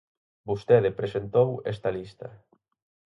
[0.49, 2.27] Vostede presentou esta lista.